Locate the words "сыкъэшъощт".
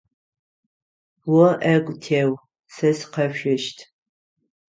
2.97-3.77